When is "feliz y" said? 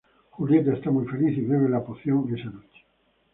1.05-1.45